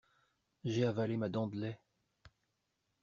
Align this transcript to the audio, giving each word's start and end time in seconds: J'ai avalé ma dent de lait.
J'ai 0.63 0.83
avalé 0.83 1.15
ma 1.15 1.29
dent 1.29 1.45
de 1.45 1.57
lait. 1.57 1.79